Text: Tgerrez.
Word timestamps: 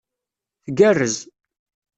Tgerrez. 0.65 1.15